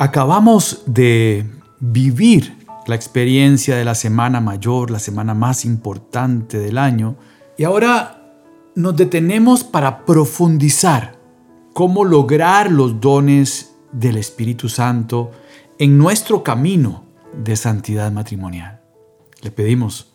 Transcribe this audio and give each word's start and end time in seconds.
Acabamos 0.00 0.84
de 0.86 1.44
vivir 1.78 2.56
la 2.86 2.94
experiencia 2.94 3.76
de 3.76 3.84
la 3.84 3.94
semana 3.94 4.40
mayor, 4.40 4.90
la 4.90 4.98
semana 4.98 5.34
más 5.34 5.66
importante 5.66 6.58
del 6.58 6.78
año, 6.78 7.16
y 7.58 7.64
ahora 7.64 8.32
nos 8.74 8.96
detenemos 8.96 9.62
para 9.62 10.06
profundizar 10.06 11.18
cómo 11.74 12.06
lograr 12.06 12.72
los 12.72 12.98
dones 12.98 13.74
del 13.92 14.16
Espíritu 14.16 14.70
Santo 14.70 15.32
en 15.78 15.98
nuestro 15.98 16.42
camino 16.42 17.04
de 17.34 17.54
santidad 17.56 18.10
matrimonial. 18.10 18.80
Le 19.42 19.50
pedimos 19.50 20.14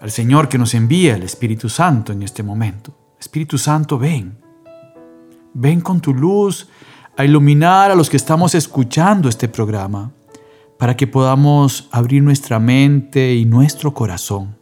al 0.00 0.10
Señor 0.10 0.48
que 0.48 0.56
nos 0.56 0.72
envíe 0.72 1.08
el 1.08 1.24
Espíritu 1.24 1.68
Santo 1.68 2.14
en 2.14 2.22
este 2.22 2.42
momento. 2.42 2.96
Espíritu 3.20 3.58
Santo, 3.58 3.98
ven. 3.98 4.38
Ven 5.52 5.82
con 5.82 6.00
tu 6.00 6.14
luz 6.14 6.66
a 7.16 7.24
iluminar 7.24 7.90
a 7.90 7.94
los 7.94 8.08
que 8.08 8.16
estamos 8.16 8.54
escuchando 8.54 9.28
este 9.28 9.48
programa, 9.48 10.12
para 10.78 10.96
que 10.96 11.06
podamos 11.06 11.88
abrir 11.92 12.22
nuestra 12.22 12.58
mente 12.58 13.34
y 13.34 13.44
nuestro 13.44 13.94
corazón 13.94 14.56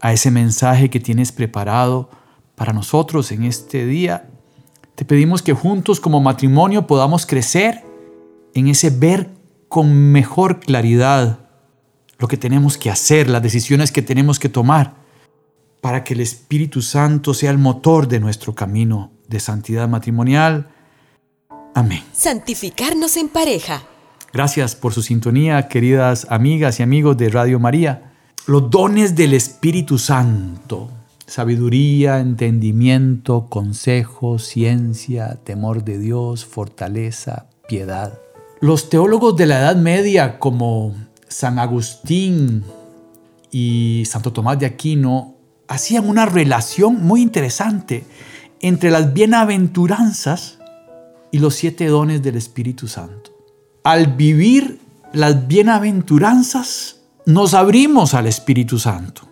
a 0.00 0.12
ese 0.12 0.30
mensaje 0.30 0.90
que 0.90 1.00
tienes 1.00 1.32
preparado 1.32 2.10
para 2.54 2.72
nosotros 2.72 3.32
en 3.32 3.44
este 3.44 3.86
día. 3.86 4.28
Te 4.94 5.04
pedimos 5.04 5.42
que 5.42 5.52
juntos 5.54 6.00
como 6.00 6.20
matrimonio 6.20 6.86
podamos 6.86 7.24
crecer 7.24 7.84
en 8.54 8.68
ese 8.68 8.90
ver 8.90 9.30
con 9.68 10.12
mejor 10.12 10.60
claridad 10.60 11.38
lo 12.18 12.28
que 12.28 12.36
tenemos 12.36 12.76
que 12.76 12.90
hacer, 12.90 13.28
las 13.28 13.42
decisiones 13.42 13.92
que 13.92 14.02
tenemos 14.02 14.38
que 14.38 14.48
tomar, 14.48 14.94
para 15.80 16.02
que 16.02 16.14
el 16.14 16.20
Espíritu 16.20 16.82
Santo 16.82 17.32
sea 17.32 17.50
el 17.50 17.58
motor 17.58 18.08
de 18.08 18.20
nuestro 18.20 18.54
camino 18.54 19.12
de 19.28 19.40
santidad 19.40 19.88
matrimonial 19.88 20.68
Amén. 21.76 22.02
Santificarnos 22.14 23.18
en 23.18 23.28
pareja. 23.28 23.82
Gracias 24.32 24.74
por 24.74 24.94
su 24.94 25.02
sintonía, 25.02 25.68
queridas 25.68 26.26
amigas 26.30 26.80
y 26.80 26.82
amigos 26.82 27.18
de 27.18 27.28
Radio 27.28 27.60
María. 27.60 28.14
Los 28.46 28.70
dones 28.70 29.14
del 29.14 29.34
Espíritu 29.34 29.98
Santo. 29.98 30.88
Sabiduría, 31.26 32.18
entendimiento, 32.20 33.48
consejo, 33.50 34.38
ciencia, 34.38 35.38
temor 35.44 35.84
de 35.84 35.98
Dios, 35.98 36.46
fortaleza, 36.46 37.50
piedad. 37.68 38.18
Los 38.62 38.88
teólogos 38.88 39.36
de 39.36 39.44
la 39.44 39.58
Edad 39.58 39.76
Media 39.76 40.38
como 40.38 40.94
San 41.28 41.58
Agustín 41.58 42.64
y 43.50 44.04
Santo 44.06 44.32
Tomás 44.32 44.58
de 44.58 44.64
Aquino 44.64 45.34
hacían 45.68 46.08
una 46.08 46.24
relación 46.24 47.04
muy 47.04 47.20
interesante 47.20 48.06
entre 48.60 48.90
las 48.90 49.12
bienaventuranzas 49.12 50.55
y 51.30 51.38
los 51.38 51.54
siete 51.54 51.86
dones 51.86 52.22
del 52.22 52.36
Espíritu 52.36 52.88
Santo. 52.88 53.30
Al 53.84 54.14
vivir 54.14 54.80
las 55.12 55.46
bienaventuranzas, 55.46 57.00
nos 57.26 57.54
abrimos 57.54 58.14
al 58.14 58.26
Espíritu 58.26 58.78
Santo. 58.78 59.22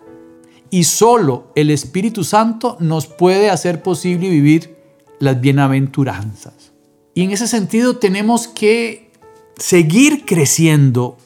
Y 0.69 0.83
solo 0.83 1.51
el 1.55 1.69
Espíritu 1.69 2.23
Santo 2.23 2.77
nos 2.79 3.07
puede 3.07 3.49
hacer 3.49 3.81
posible 3.81 4.29
vivir 4.29 4.75
las 5.19 5.39
bienaventuranzas. 5.39 6.73
Y 7.13 7.23
en 7.23 7.31
ese 7.31 7.47
sentido 7.47 7.97
tenemos 7.97 8.47
que 8.47 9.11
seguir 9.57 10.25
creciendo 10.25 11.17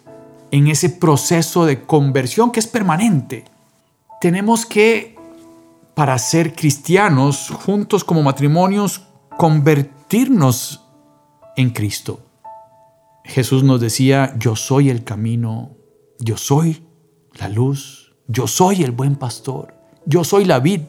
en 0.52 0.68
ese 0.68 0.90
proceso 0.90 1.66
de 1.66 1.82
conversión 1.84 2.52
que 2.52 2.60
es 2.60 2.68
permanente. 2.68 3.46
Tenemos 4.22 4.66
que, 4.66 5.16
para 5.96 6.18
ser 6.20 6.54
cristianos, 6.54 7.50
juntos 7.50 8.04
como 8.04 8.22
matrimonios, 8.22 9.04
en 11.56 11.70
Cristo. 11.70 12.20
Jesús 13.24 13.64
nos 13.64 13.80
decía, 13.80 14.34
yo 14.40 14.56
soy 14.56 14.90
el 14.90 15.04
camino, 15.04 15.76
yo 16.20 16.36
soy 16.36 16.84
la 17.40 17.48
luz, 17.48 18.16
yo 18.28 18.48
soy 18.48 18.84
el 18.84 18.92
buen 18.92 19.16
pastor, 19.16 19.76
yo 20.06 20.24
soy 20.24 20.46
la 20.46 20.60
vid 20.60 20.82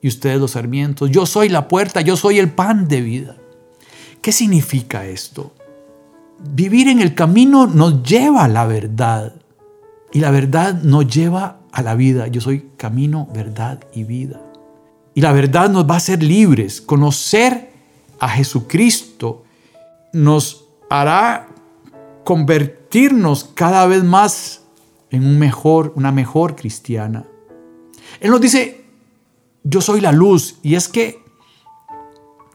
y 0.00 0.06
ustedes 0.06 0.38
los 0.38 0.52
sarmientos, 0.52 1.10
yo 1.10 1.26
soy 1.26 1.48
la 1.48 1.66
puerta, 1.66 2.02
yo 2.02 2.16
soy 2.16 2.38
el 2.38 2.50
pan 2.52 2.86
de 2.86 3.00
vida. 3.00 3.36
¿Qué 4.22 4.30
significa 4.30 5.06
esto? 5.06 5.54
Vivir 6.38 6.86
en 6.86 7.00
el 7.00 7.16
camino 7.16 7.66
nos 7.66 8.04
lleva 8.04 8.44
a 8.44 8.48
la 8.48 8.64
verdad 8.64 9.34
y 10.12 10.20
la 10.20 10.30
verdad 10.30 10.82
nos 10.82 11.08
lleva 11.08 11.62
a 11.72 11.82
la 11.82 11.96
vida. 11.96 12.28
Yo 12.28 12.40
soy 12.40 12.70
camino, 12.76 13.28
verdad 13.34 13.80
y 13.92 14.04
vida. 14.04 14.40
Y 15.14 15.20
la 15.20 15.32
verdad 15.32 15.68
nos 15.68 15.88
va 15.88 15.94
a 15.94 15.96
hacer 15.96 16.22
libres. 16.22 16.80
Conocer 16.80 17.67
a 18.18 18.28
Jesucristo 18.28 19.44
nos 20.12 20.66
hará 20.90 21.48
convertirnos 22.24 23.44
cada 23.54 23.86
vez 23.86 24.04
más 24.04 24.62
en 25.10 25.24
un 25.24 25.38
mejor, 25.38 25.92
una 25.96 26.12
mejor 26.12 26.56
cristiana. 26.56 27.24
Él 28.20 28.30
nos 28.30 28.40
dice, 28.40 28.84
yo 29.64 29.80
soy 29.80 30.00
la 30.00 30.12
luz, 30.12 30.56
y 30.62 30.74
es 30.74 30.88
que 30.88 31.22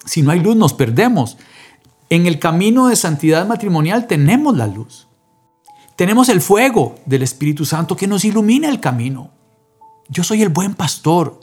si 0.06 0.22
no 0.22 0.32
hay 0.32 0.40
luz 0.40 0.56
nos 0.56 0.74
perdemos. 0.74 1.38
En 2.10 2.28
el 2.28 2.40
camino 2.40 2.88
de 2.88 2.96
santidad 2.96 3.48
matrimonial 3.48 4.08
tenemos 4.08 4.56
la 4.56 4.68
luz. 4.68 5.08
Tenemos 5.96 6.30
el 6.30 6.42
fuego 6.42 6.96
del 7.06 7.24
Espíritu 7.24 7.66
Santo 7.66 7.96
que 7.96 8.08
nos 8.08 8.26
ilumina 8.26 8.70
el 8.70 8.80
camino. 8.80 9.32
Yo 10.10 10.24
soy 10.24 10.42
el 10.42 10.50
buen 10.50 10.76
pastor. 10.76 11.40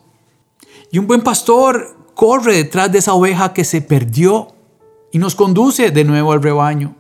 Y 0.93 0.99
un 0.99 1.07
buen 1.07 1.23
pastor 1.23 1.97
corre 2.21 2.55
detrás 2.55 2.93
de 2.93 2.99
esa 2.99 3.15
oveja 3.15 3.55
que 3.55 3.65
se 3.65 3.81
perdió 3.81 4.49
y 5.11 5.17
nos 5.17 5.35
conduce 5.35 5.91
de 5.91 6.05
nuevo 6.05 6.33
al 6.33 6.43
rebaño. 6.43 6.95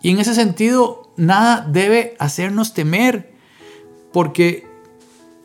Y 0.00 0.10
en 0.10 0.20
ese 0.20 0.32
sentido, 0.32 1.12
nada 1.16 1.66
debe 1.68 2.14
hacernos 2.20 2.72
temer, 2.72 3.34
porque 4.12 4.64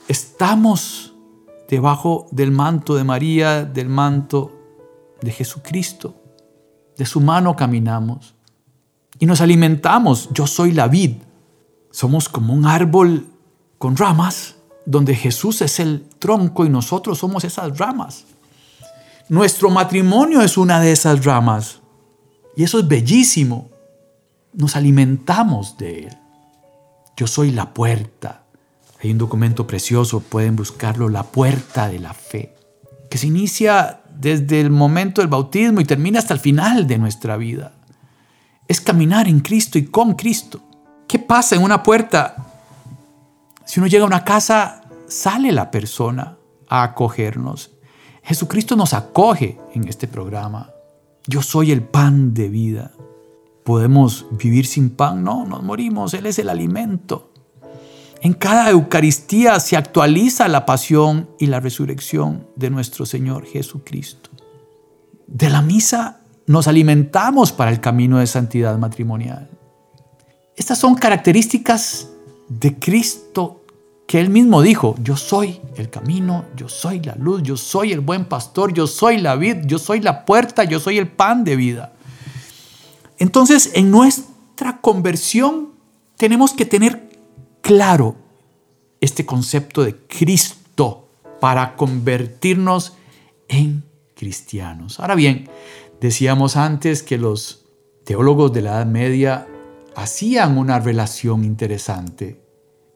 estamos 0.07 1.15
debajo 1.67 2.27
del 2.29 2.51
manto 2.51 2.93
de 2.93 3.03
María, 3.03 3.65
del 3.65 3.89
manto 3.89 4.51
de 5.23 5.31
Jesucristo. 5.31 6.13
De 6.95 7.07
su 7.07 7.19
mano 7.19 7.55
caminamos 7.55 8.35
y 9.17 9.25
nos 9.25 9.41
alimentamos. 9.41 10.29
Yo 10.33 10.45
soy 10.45 10.71
la 10.71 10.87
vid. 10.87 11.13
Somos 11.89 12.29
como 12.29 12.53
un 12.53 12.67
árbol 12.67 13.25
con 13.79 13.97
ramas, 13.97 14.57
donde 14.85 15.15
Jesús 15.15 15.63
es 15.63 15.79
el 15.79 16.07
tronco 16.19 16.63
y 16.63 16.69
nosotros 16.69 17.17
somos 17.17 17.43
esas 17.43 17.75
ramas. 17.79 18.25
Nuestro 19.29 19.69
matrimonio 19.69 20.41
es 20.41 20.57
una 20.57 20.79
de 20.79 20.91
esas 20.91 21.23
ramas. 21.23 21.81
Y 22.55 22.63
eso 22.63 22.79
es 22.79 22.87
bellísimo. 22.87 23.69
Nos 24.53 24.75
alimentamos 24.75 25.77
de 25.77 26.07
él. 26.07 26.17
Yo 27.15 27.27
soy 27.27 27.51
la 27.51 27.71
puerta. 27.71 28.45
Hay 29.01 29.11
un 29.11 29.19
documento 29.19 29.67
precioso, 29.67 30.19
pueden 30.19 30.55
buscarlo, 30.55 31.09
la 31.09 31.23
puerta 31.23 31.87
de 31.87 31.99
la 31.99 32.13
fe, 32.13 32.55
que 33.09 33.19
se 33.19 33.27
inicia 33.27 34.01
desde 34.13 34.59
el 34.59 34.71
momento 34.71 35.21
del 35.21 35.29
bautismo 35.29 35.79
y 35.79 35.85
termina 35.85 36.19
hasta 36.19 36.33
el 36.33 36.39
final 36.39 36.87
de 36.87 36.97
nuestra 36.97 37.37
vida. 37.37 37.73
Es 38.67 38.81
caminar 38.81 39.27
en 39.27 39.41
Cristo 39.41 39.77
y 39.77 39.85
con 39.85 40.15
Cristo. 40.15 40.59
¿Qué 41.07 41.19
pasa 41.19 41.55
en 41.55 41.63
una 41.63 41.83
puerta? 41.83 42.35
Si 43.63 43.79
uno 43.79 43.87
llega 43.87 44.03
a 44.03 44.07
una 44.07 44.25
casa, 44.25 44.81
sale 45.07 45.51
la 45.51 45.69
persona 45.69 46.35
a 46.67 46.83
acogernos. 46.83 47.71
Jesucristo 48.29 48.75
nos 48.75 48.93
acoge 48.93 49.57
en 49.73 49.87
este 49.87 50.07
programa. 50.07 50.69
Yo 51.25 51.41
soy 51.41 51.71
el 51.71 51.81
pan 51.81 52.35
de 52.35 52.47
vida. 52.47 52.91
¿Podemos 53.63 54.27
vivir 54.29 54.67
sin 54.67 54.91
pan? 54.91 55.23
No, 55.23 55.47
nos 55.47 55.63
morimos. 55.63 56.13
Él 56.13 56.27
es 56.27 56.37
el 56.37 56.49
alimento. 56.49 57.31
En 58.21 58.33
cada 58.33 58.69
Eucaristía 58.69 59.59
se 59.59 59.75
actualiza 59.77 60.47
la 60.47 60.67
pasión 60.67 61.27
y 61.39 61.47
la 61.47 61.59
resurrección 61.59 62.45
de 62.55 62.69
nuestro 62.69 63.07
Señor 63.07 63.47
Jesucristo. 63.47 64.29
De 65.25 65.49
la 65.49 65.63
misa 65.63 66.19
nos 66.45 66.67
alimentamos 66.67 67.51
para 67.51 67.71
el 67.71 67.81
camino 67.81 68.19
de 68.19 68.27
santidad 68.27 68.77
matrimonial. 68.77 69.49
Estas 70.55 70.77
son 70.77 70.93
características 70.93 72.11
de 72.47 72.77
Cristo 72.77 73.58
que 74.09 74.19
él 74.19 74.31
mismo 74.31 74.63
dijo, 74.63 74.95
yo 75.03 75.15
soy 75.15 75.61
el 75.75 75.91
camino, 75.91 76.45
yo 76.55 76.67
soy 76.67 76.99
la 76.99 77.13
luz, 77.13 77.43
yo 77.43 77.55
soy 77.55 77.91
el 77.91 77.99
buen 77.99 78.25
pastor, 78.25 78.73
yo 78.73 78.87
soy 78.87 79.19
la 79.19 79.35
vid, 79.35 79.57
yo 79.67 79.77
soy 79.77 80.01
la 80.01 80.25
puerta, 80.25 80.63
yo 80.63 80.79
soy 80.79 80.97
el 80.97 81.07
pan 81.07 81.43
de 81.43 81.55
vida. 81.55 81.93
Entonces, 83.19 83.69
en 83.75 83.91
nuestra 83.91 84.81
conversión 84.81 85.73
tenemos 86.17 86.53
que 86.53 86.65
tener 86.65 87.07
claro 87.61 88.15
este 88.99 89.27
concepto 89.27 89.83
de 89.83 89.95
Cristo 89.95 91.11
para 91.39 91.75
convertirnos 91.75 92.93
en 93.47 93.83
cristianos. 94.15 94.99
Ahora 94.99 95.13
bien, 95.13 95.51
decíamos 96.01 96.55
antes 96.55 97.03
que 97.03 97.19
los 97.19 97.63
teólogos 98.05 98.51
de 98.53 98.63
la 98.63 98.71
Edad 98.71 98.87
Media 98.87 99.47
hacían 99.95 100.57
una 100.57 100.79
relación 100.79 101.43
interesante 101.43 102.41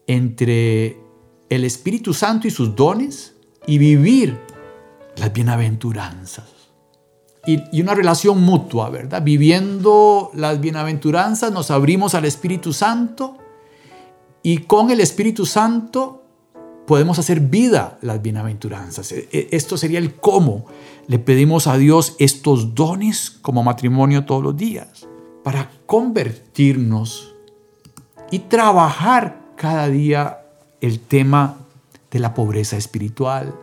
entre 0.08 1.03
el 1.54 1.64
Espíritu 1.64 2.12
Santo 2.12 2.46
y 2.46 2.50
sus 2.50 2.74
dones 2.74 3.34
y 3.66 3.78
vivir 3.78 4.38
las 5.16 5.32
bienaventuranzas. 5.32 6.44
Y, 7.46 7.82
una 7.82 7.94
relación 7.94 8.40
mutua, 8.42 8.88
¿verdad? 8.88 9.22
Viviendo 9.22 10.30
las 10.34 10.60
bienaventuranzas 10.60 11.52
nos 11.52 11.70
abrimos 11.70 12.14
al 12.14 12.24
Espíritu 12.24 12.72
Santo 12.72 13.36
y 14.42 14.58
con 14.58 14.90
el 14.90 15.00
Espíritu 15.00 15.44
Santo 15.44 16.22
podemos 16.86 17.18
hacer 17.18 17.40
vida 17.40 17.98
las 18.00 18.20
bienaventuranzas. 18.22 19.12
E, 19.12 19.28
e, 19.30 19.48
esto 19.52 19.76
sería 19.76 19.98
el 19.98 20.14
cómo 20.14 20.66
le 21.06 21.18
pedimos 21.18 21.66
a 21.66 21.76
Dios 21.76 22.16
estos 22.18 22.74
dones 22.74 23.30
como 23.30 23.62
matrimonio 23.62 24.24
todos 24.24 24.42
los 24.42 24.56
días 24.56 25.06
para 25.42 25.70
convertirnos 25.84 27.34
y 28.30 28.40
trabajar 28.40 29.52
cada 29.56 29.88
día 29.88 30.43
el 30.84 31.00
tema 31.00 31.56
de 32.10 32.18
la 32.18 32.34
pobreza 32.34 32.76
espiritual. 32.76 33.54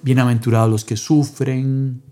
Bienaventurados 0.00 0.70
los 0.70 0.84
que 0.86 0.96
sufren, 0.96 2.02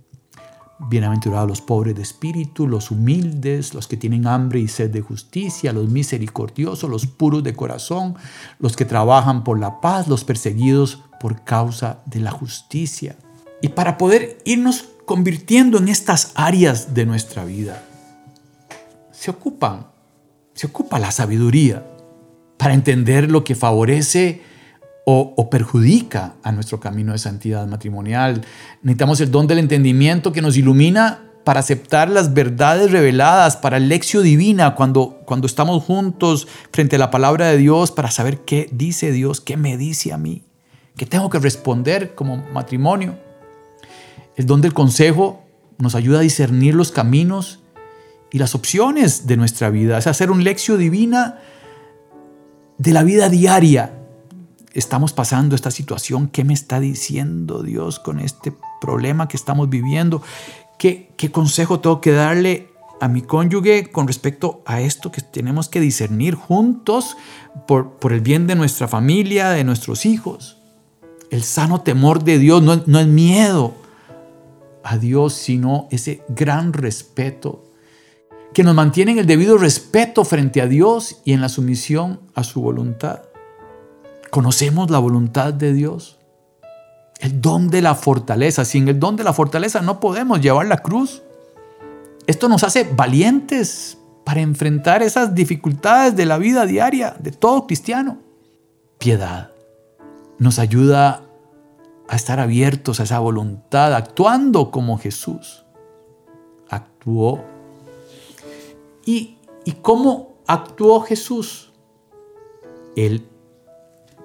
bienaventurados 0.90 1.49
los 1.49 1.62
pobres 1.62 1.94
de 1.94 2.02
espíritu, 2.02 2.66
los 2.66 2.90
humildes, 2.90 3.72
los 3.72 3.88
que 3.88 3.96
tienen 3.96 4.26
hambre 4.26 4.60
y 4.60 4.69
sed 4.69 4.90
de 4.90 5.00
justicia, 5.00 5.72
los 5.72 5.88
misericordiosos, 5.88 6.90
los 6.90 7.06
puros 7.06 7.43
de 7.43 7.54
corazón, 7.54 8.14
los 8.58 8.76
que 8.76 8.84
trabajan 8.84 9.43
por 9.43 9.58
la 9.58 9.81
paz, 9.81 10.06
los 10.06 10.22
perseguidos 10.25 11.02
por 11.19 11.44
causa 11.44 12.00
de 12.04 12.20
la 12.20 12.31
justicia. 12.31 13.16
Y 13.62 13.69
para 13.69 13.96
poder 13.96 14.38
irnos 14.44 14.84
convirtiendo 15.06 15.78
en 15.78 15.88
estas 15.88 16.32
áreas 16.34 16.93
de 16.93 17.06
nuestra 17.06 17.46
vida, 17.46 17.82
se 19.12 19.31
ocupan, 19.31 19.87
se 20.52 20.66
ocupa 20.66 20.99
la 20.99 21.10
sabiduría 21.10 21.87
para 22.62 22.75
entender 22.75 23.29
lo 23.29 23.43
que 23.43 23.56
favorece 23.56 24.41
o, 25.05 25.50
perjudica 25.50 26.35
a 26.44 26.53
nuestro 26.53 26.79
camino 26.79 27.11
de 27.11 27.19
santidad 27.19 27.67
matrimonial. 27.67 28.43
Necesitamos 28.82 29.20
el 29.20 29.32
don 29.32 29.49
del 29.49 29.59
entendimiento 29.59 30.31
que 30.31 30.43
nos 30.43 30.56
ilumina 30.56 31.25
para 31.43 31.59
aceptar 31.59 32.09
las 32.09 32.35
verdades 32.35 32.93
reveladas, 32.93 33.56
para 33.56 33.79
el 33.79 33.88
lección 33.88 34.23
divina 34.23 34.76
cuando, 34.76 35.23
cuando 35.26 35.49
estamos 35.49 35.82
juntos 35.82 36.47
frente 36.73 36.94
a 36.94 37.00
la 37.00 37.11
palabra 37.11 37.49
de 37.49 37.56
Dios, 37.56 37.91
para 37.91 38.12
saber 38.12 38.43
qué 38.43 38.69
dice 38.70 39.11
Dios, 39.11 39.41
qué 39.41 39.56
me 39.56 39.76
dice 39.76 40.12
a 40.12 40.17
mí, 40.17 40.44
qué 40.97 41.05
tengo 41.05 41.31
que 41.31 41.41
responder 41.41 42.14
como 42.14 42.37
matrimonio. 42.53 43.19
El 44.37 44.47
don 44.47 44.61
del 44.61 44.73
consejo 44.73 45.43
nos 45.79 45.97
ayuda 45.97 46.20
a 46.20 46.23
discernir 46.23 46.76
los 46.76 46.93
caminos 46.93 47.59
y 48.31 48.38
las 48.38 48.55
opciones 48.55 49.26
de 49.26 49.37
nuestra 49.37 49.69
vida. 49.69 49.99
Es 49.99 50.06
hacer 50.06 50.31
un 50.31 50.44
lección 50.44 50.79
divina 50.79 51.41
de 52.82 52.93
la 52.93 53.05
vida 53.05 53.29
diaria. 53.29 53.94
Estamos 54.75 55.12
pasando 55.12 55.55
esta 55.55 55.70
situación. 55.70 56.26
¿Qué 56.26 56.43
me 56.43 56.52
está 56.52 56.81
diciendo 56.81 57.62
Dios 57.62 58.00
con 58.00 58.19
este 58.19 58.52
problema 58.81 59.29
que 59.29 59.37
estamos 59.37 59.70
viviendo? 59.70 60.20
¿Qué, 60.79 61.14
consejo 61.31 61.79
tengo 61.79 62.00
que 62.00 62.11
darle 62.11 62.69
a 63.00 63.06
mi 63.06 63.23
cónyuge 63.23 63.93
con 63.93 64.08
respecto 64.08 64.62
a 64.67 64.81
esto 64.81 65.12
que 65.12 65.20
tenemos 65.20 65.69
que 65.69 65.79
discernir 65.79 66.34
juntos 66.34 67.17
por, 67.69 67.99
por 67.99 68.12
el 68.12 68.20
bien 68.20 68.49
de 68.49 68.56
nuestra 68.56 68.88
familia, 68.88 69.50
de 69.50 69.62
nuestros 69.62 70.05
hijos? 70.05 70.58
El 71.31 71.44
sano 71.44 71.82
temor 71.82 72.25
de 72.25 72.40
Dios 72.40 72.62
no, 72.62 72.82
no 72.87 72.99
es 72.99 73.06
miedo 73.06 73.75
a 74.82 74.99
Dios, 74.99 75.35
sino 75.35 75.87
ese 75.93 76.25
gran 76.28 76.73
respeto 76.73 77.72
que 78.54 78.64
nos 78.64 78.75
mantiene 78.75 79.12
en 79.12 79.19
el 79.19 79.26
debido 79.26 79.56
respeto 79.58 80.25
frente 80.25 80.60
a 80.60 80.66
Dios 80.66 81.20
y 81.25 81.32
en 81.32 81.40
la 81.40 81.49
sumisión 81.49 82.20
a 82.34 82.44
su 82.44 82.60
voluntad. 82.60 83.22
¿Conocemos 84.31 84.90
la 84.90 84.99
voluntad 84.99 85.54
de 85.54 85.72
Dios? 85.72 86.19
El 87.20 87.40
don 87.40 87.69
de 87.69 87.82
la 87.82 87.94
fortaleza. 87.94 88.64
Sin 88.64 88.88
el 88.88 88.99
don 88.99 89.16
de 89.16 89.25
la 89.25 89.32
fortaleza 89.32 89.81
no 89.81 90.00
podemos 90.00 90.40
llevar 90.40 90.66
la 90.66 90.78
cruz. 90.78 91.22
Esto 92.26 92.49
nos 92.49 92.64
hace 92.64 92.84
valientes 92.84 93.99
para 94.25 94.40
enfrentar 94.40 95.02
esas 95.02 95.34
dificultades 95.34 96.16
de 96.16 96.26
la 96.26 96.38
vida 96.38 96.66
diaria 96.66 97.16
de 97.19 97.32
todo 97.32 97.66
cristiano. 97.66 98.19
Piedad 98.99 99.50
nos 100.38 100.58
ayuda 100.58 101.22
a 102.08 102.16
estar 102.16 102.40
abiertos 102.40 103.00
a 103.00 103.04
esa 103.04 103.19
voluntad, 103.19 103.94
actuando 103.94 104.70
como 104.70 104.99
Jesús 104.99 105.64
actuó 106.69 107.44
¿Y, 109.04 109.38
cómo 109.81 110.34
actuó 110.46 111.00
Jesús? 111.00 111.72
Él 112.96 113.28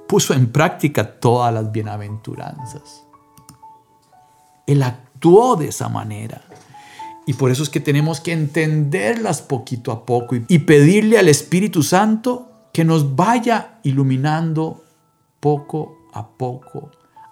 puso 0.07 0.33
en 0.33 0.51
práctica 0.51 1.19
todas 1.19 1.53
las 1.53 1.71
bienaventuranzas. 1.71 3.03
Él 4.65 4.83
actuó 4.83 5.55
de 5.55 5.69
esa 5.69 5.89
manera. 5.89 6.41
Y 7.25 7.33
por 7.33 7.51
eso 7.51 7.63
es 7.63 7.69
que 7.69 7.79
tenemos 7.79 8.21
que 8.21 8.31
entenderlas 8.31 9.41
poquito 9.41 9.91
a 9.91 10.05
poco 10.05 10.35
y 10.47 10.59
pedirle 10.59 11.17
al 11.17 11.27
Espíritu 11.27 11.83
Santo 11.83 12.69
que 12.71 12.85
nos 12.85 13.15
vaya 13.15 13.79
iluminando 13.83 14.83
poco 15.39 15.97
a 16.13 16.27
poco 16.27 16.91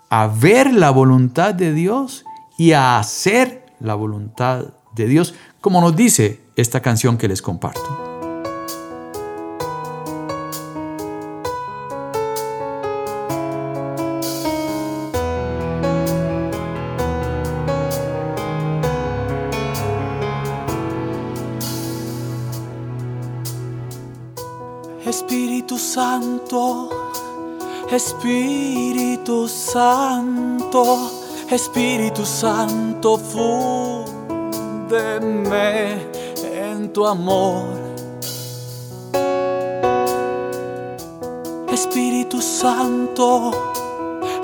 a 0.09 0.27
ver 0.27 0.73
la 0.73 0.91
voluntad 0.91 1.53
de 1.53 1.73
Dios 1.73 2.25
y 2.57 2.71
a 2.71 2.97
hacer 2.99 3.65
la 3.79 3.95
voluntad 3.95 4.73
de 4.95 5.07
Dios, 5.07 5.33
como 5.59 5.81
nos 5.81 5.95
dice 5.95 6.44
esta 6.55 6.81
canción 6.81 7.17
que 7.17 7.27
les 7.27 7.41
comparto. 7.41 7.81
Espíritu 25.05 25.77
Santo, 25.77 26.89
Espíritu 27.91 29.47
Santo, 29.47 31.11
Espíritu 31.49 32.25
Santo, 32.25 33.17
fúndeme 33.17 34.05
tu 36.93 37.05
amor. 37.05 37.85
Espíritu 41.71 42.41
Santo, 42.41 43.51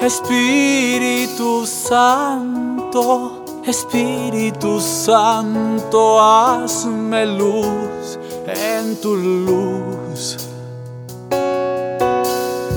Espíritu 0.01 1.65
Santo, 1.65 3.43
Espíritu 3.65 4.79
Santo, 4.79 6.19
hazme 6.19 7.25
luz 7.25 8.19
en 8.47 8.95
tu 9.01 9.15
luz, 9.15 10.37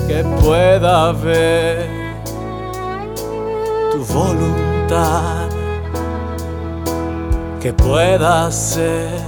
que 0.07 0.23
pueda 0.41 1.11
ver 1.11 1.89
tu 3.91 3.99
voluntad, 4.13 5.49
que 7.59 7.73
pueda 7.73 8.51
ser 8.51 9.24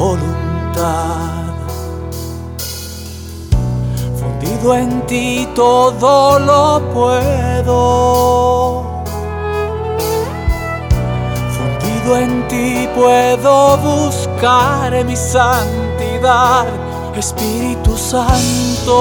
voluntad. 0.00 1.52
Fundido 4.18 4.74
en 4.74 5.06
ti 5.06 5.46
todo 5.54 6.38
lo 6.38 6.80
puedo. 6.94 7.76
Fundido 11.56 12.16
en 12.16 12.48
ti 12.48 12.88
puedo 12.96 13.76
buscar 13.76 15.04
mi 15.04 15.16
santidad. 15.16 16.66
Espíritu 17.14 17.96
Santo, 17.98 18.98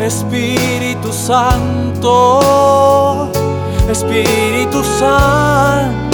Espíritu 0.00 1.12
Santo, 1.12 2.40
Espíritu 3.90 4.82
Santo. 4.98 6.12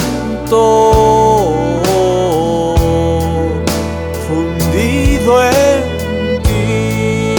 En 5.37 6.41
ti. 6.43 7.35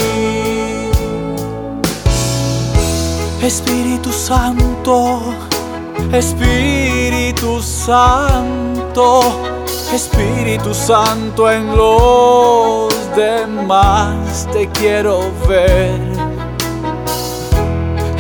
Espíritu 3.45 4.13
Santo, 4.13 5.21
Espíritu 6.13 7.61
Santo, 7.61 9.21
Espíritu 9.93 10.73
Santo 10.73 11.51
en 11.51 11.77
los 11.77 12.95
demás 13.17 14.47
te 14.53 14.69
quiero 14.69 15.33
ver. 15.49 15.99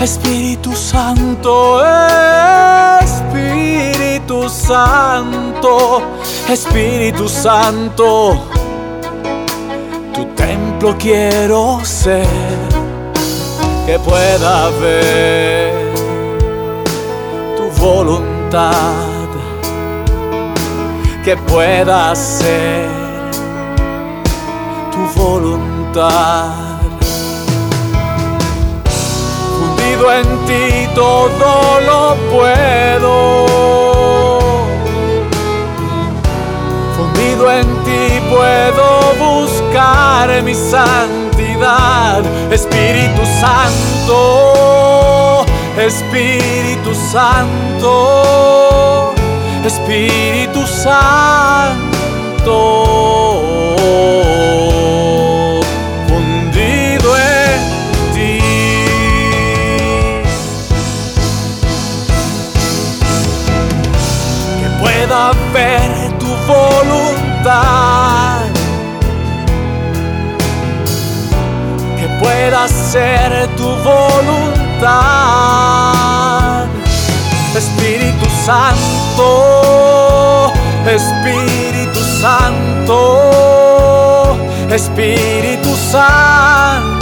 Espíritu 0.00 0.74
Santo, 0.74 1.80
Espíritu 3.02 4.48
Santo, 4.48 6.02
Espíritu 6.48 7.28
Santo, 7.28 8.40
templo 10.80 10.96
quiero 10.98 11.80
ser, 11.84 12.26
que 13.84 13.98
pueda 13.98 14.70
ver 14.80 15.92
tu 17.54 17.70
voluntad 17.78 19.20
que 21.22 21.36
pueda 21.36 22.16
ser 22.16 22.88
tu 24.90 25.20
voluntad. 25.20 26.54
Fundido 29.58 30.12
en 30.14 30.26
ti 30.46 30.88
todo 30.94 31.80
lo 31.86 32.16
puedo. 32.30 33.89
En 37.52 37.66
ti 37.84 38.20
puedo 38.30 39.12
buscar 39.18 40.42
mi 40.42 40.54
santidad. 40.54 42.22
Espíritu 42.50 43.22
Santo, 43.40 45.44
Espíritu 45.76 46.94
Santo. 46.94 47.90
Espíritu 49.64 50.66
Santo, 50.66 52.89
ser 72.68 73.48
tu 73.56 73.76
voluntad. 73.76 74.90
Espíritu 77.56 78.26
Santo, 78.44 79.26
Espíritu 80.86 82.00
Santo, 82.20 82.98
Espíritu 84.70 85.76
Santo. 85.76 87.00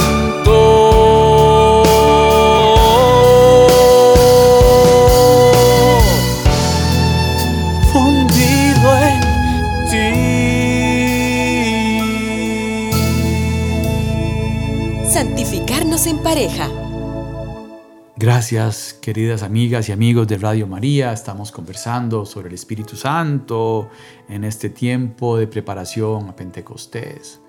Santificarnos 15.18 16.06
en 16.06 16.18
pareja. 16.18 16.70
Gracias, 18.16 18.92
queridas 19.02 19.42
amigas 19.42 19.88
y 19.88 19.92
amigos 19.92 20.28
de 20.28 20.38
Radio 20.38 20.68
María. 20.68 21.12
Estamos 21.12 21.50
conversando 21.50 22.24
sobre 22.24 22.46
el 22.46 22.54
Espíritu 22.54 22.94
Santo 22.94 23.90
en 24.28 24.44
este 24.44 24.70
tiempo 24.70 25.36
de 25.36 25.48
preparación 25.48 26.28
a 26.28 26.36
Pentecostés. 26.36 27.40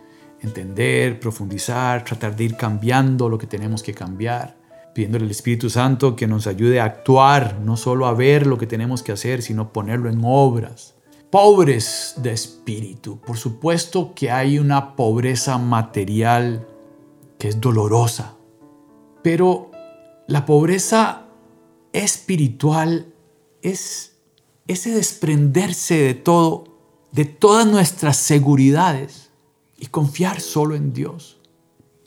Entender, 0.42 1.20
profundizar, 1.20 2.04
tratar 2.04 2.36
de 2.36 2.46
ir 2.46 2.58
cambiando 2.58 3.30
lo 3.30 3.38
que 3.38 3.46
tenemos 3.46 3.84
que 3.84 3.94
cambiar, 3.94 4.58
pidiéndole 4.96 5.26
al 5.26 5.32
Espíritu 5.32 5.70
Santo 5.70 6.16
que 6.16 6.26
nos 6.26 6.48
ayude 6.48 6.80
a 6.80 6.86
actuar, 6.86 7.60
no 7.60 7.78
solo 7.78 8.08
a 8.08 8.16
ver 8.16 8.48
lo 8.48 8.58
que 8.58 8.66
tenemos 8.66 9.04
que 9.04 9.12
hacer, 9.12 9.44
sino 9.44 9.72
ponerlo 9.72 10.10
en 10.10 10.22
obras. 10.24 10.96
Pobres 11.30 12.16
de 12.18 12.32
espíritu. 12.32 13.22
Por 13.22 13.38
supuesto 13.38 14.16
que 14.16 14.32
hay 14.32 14.58
una 14.58 14.96
pobreza 14.96 15.60
material 15.60 16.66
que 17.40 17.48
es 17.48 17.60
dolorosa, 17.60 18.36
pero 19.24 19.72
la 20.28 20.46
pobreza 20.46 21.26
espiritual 21.94 23.14
es 23.64 24.18
ese 24.68 24.92
desprenderse 24.92 25.96
de 25.96 26.14
todo, 26.14 26.66
de 27.12 27.26
todas 27.26 27.66
nuestras 27.66 28.18
seguridades 28.18 29.32
y 29.80 29.88
confiar 29.88 30.42
solo 30.42 30.76
en 30.76 30.94
Dios. 30.94 31.40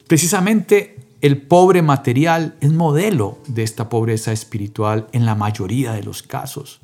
Precisamente 0.07 0.97
el 1.23 1.43
pobre 1.43 1.83
material 1.83 2.57
es 2.61 2.73
modelo 2.73 3.39
de 3.49 3.63
esta 3.63 3.89
pobreza 3.89 4.33
espiritual 4.33 5.09
en 5.13 5.25
la 5.25 5.35
mayoría 5.35 5.93
de 5.93 6.03
los 6.03 6.23
casos, 6.23 6.81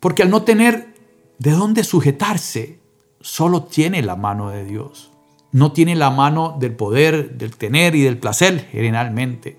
porque 0.00 0.22
al 0.22 0.30
no 0.30 0.42
tener 0.42 0.94
de 1.38 1.50
dónde 1.50 1.84
sujetarse, 1.84 2.80
solo 3.20 3.64
tiene 3.64 4.02
la 4.02 4.16
mano 4.16 4.50
de 4.50 4.64
Dios. 4.64 5.10
No 5.54 5.70
tiene 5.70 5.94
la 5.94 6.10
mano 6.10 6.56
del 6.58 6.74
poder, 6.74 7.38
del 7.38 7.56
tener 7.56 7.94
y 7.94 8.02
del 8.02 8.18
placer 8.18 8.66
generalmente. 8.72 9.56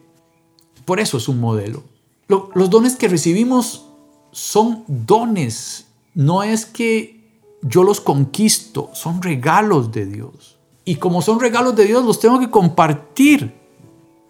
Por 0.84 1.00
eso 1.00 1.16
es 1.16 1.30
un 1.30 1.40
modelo. 1.40 1.84
Lo, 2.28 2.50
los 2.54 2.70
dones 2.70 2.98
que 2.98 3.08
recibimos 3.08 3.86
son 4.34 4.84
dones. 4.88 5.88
No 6.14 6.44
es 6.44 6.66
que 6.66 7.32
yo 7.62 7.84
los 7.84 8.02
conquisto, 8.02 8.90
son 8.94 9.22
regalos 9.22 9.94
de 9.94 10.06
Dios. 10.06 10.58
Y 10.84 10.98
como 10.98 11.22
son 11.22 11.40
regalos 11.40 11.78
de 11.78 11.86
Dios, 11.86 12.04
los 12.04 12.20
tengo 12.20 12.42
que 12.42 12.50
compartir 12.50 13.56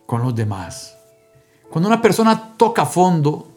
con 0.05 0.21
los 0.21 0.35
demás. 0.35 0.95
Cuando 1.71 1.89
una 1.89 1.99
persona 1.99 2.53
toca 2.57 2.85
fondo, 2.85 3.47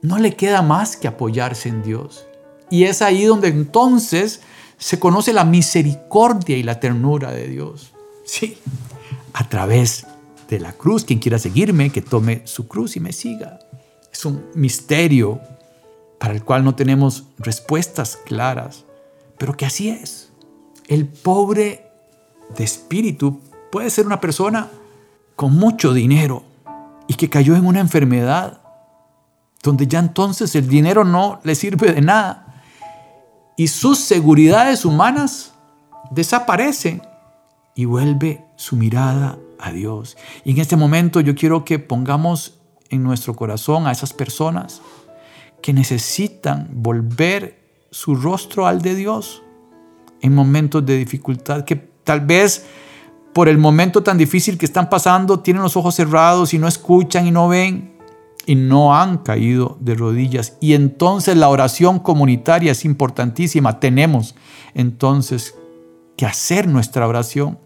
no 0.00 0.18
le 0.18 0.34
queda 0.34 0.62
más 0.62 0.96
que 0.96 1.06
apoyarse 1.06 1.68
en 1.68 1.84
Dios. 1.84 2.26
Y 2.70 2.84
es 2.84 3.02
ahí 3.02 3.22
donde 3.22 3.46
entonces 3.46 4.40
se 4.82 4.98
conoce 4.98 5.32
la 5.32 5.44
misericordia 5.44 6.56
y 6.56 6.64
la 6.64 6.80
ternura 6.80 7.30
de 7.30 7.46
Dios. 7.46 7.92
Sí, 8.24 8.58
a 9.32 9.48
través 9.48 10.08
de 10.48 10.58
la 10.58 10.72
cruz. 10.72 11.04
Quien 11.04 11.20
quiera 11.20 11.38
seguirme, 11.38 11.90
que 11.90 12.02
tome 12.02 12.42
su 12.46 12.66
cruz 12.66 12.96
y 12.96 13.00
me 13.00 13.12
siga. 13.12 13.60
Es 14.12 14.24
un 14.24 14.44
misterio 14.56 15.40
para 16.18 16.34
el 16.34 16.42
cual 16.42 16.64
no 16.64 16.74
tenemos 16.74 17.26
respuestas 17.38 18.16
claras, 18.16 18.84
pero 19.38 19.56
que 19.56 19.66
así 19.66 19.88
es. 19.88 20.32
El 20.88 21.06
pobre 21.06 21.86
de 22.56 22.64
espíritu 22.64 23.40
puede 23.70 23.88
ser 23.88 24.04
una 24.04 24.20
persona 24.20 24.68
con 25.36 25.56
mucho 25.56 25.94
dinero 25.94 26.42
y 27.06 27.14
que 27.14 27.30
cayó 27.30 27.54
en 27.54 27.66
una 27.66 27.78
enfermedad 27.78 28.62
donde 29.62 29.86
ya 29.86 30.00
entonces 30.00 30.56
el 30.56 30.68
dinero 30.68 31.04
no 31.04 31.38
le 31.44 31.54
sirve 31.54 31.92
de 31.92 32.00
nada 32.00 32.51
y 33.56 33.68
sus 33.68 33.98
seguridades 33.98 34.84
humanas 34.84 35.52
desaparecen 36.10 37.02
y 37.74 37.84
vuelve 37.84 38.44
su 38.56 38.76
mirada 38.76 39.38
a 39.58 39.72
Dios. 39.72 40.16
Y 40.44 40.52
en 40.52 40.58
este 40.58 40.76
momento 40.76 41.20
yo 41.20 41.34
quiero 41.34 41.64
que 41.64 41.78
pongamos 41.78 42.58
en 42.90 43.02
nuestro 43.02 43.34
corazón 43.34 43.86
a 43.86 43.92
esas 43.92 44.12
personas 44.12 44.82
que 45.62 45.72
necesitan 45.72 46.68
volver 46.72 47.62
su 47.90 48.14
rostro 48.14 48.66
al 48.66 48.82
de 48.82 48.94
Dios 48.94 49.42
en 50.20 50.34
momentos 50.34 50.84
de 50.84 50.98
dificultad, 50.98 51.64
que 51.64 51.76
tal 51.76 52.20
vez 52.20 52.66
por 53.32 53.48
el 53.48 53.58
momento 53.58 54.02
tan 54.02 54.18
difícil 54.18 54.58
que 54.58 54.66
están 54.66 54.90
pasando 54.90 55.40
tienen 55.40 55.62
los 55.62 55.76
ojos 55.76 55.94
cerrados 55.94 56.52
y 56.52 56.58
no 56.58 56.68
escuchan 56.68 57.26
y 57.26 57.30
no 57.30 57.48
ven 57.48 57.91
y 58.46 58.54
no 58.54 58.94
han 58.94 59.18
caído 59.18 59.76
de 59.80 59.94
rodillas. 59.94 60.56
Y 60.60 60.74
entonces 60.74 61.36
la 61.36 61.48
oración 61.48 61.98
comunitaria 61.98 62.72
es 62.72 62.84
importantísima. 62.84 63.80
Tenemos 63.80 64.34
entonces 64.74 65.54
que 66.16 66.26
hacer 66.26 66.68
nuestra 66.68 67.06
oración 67.06 67.58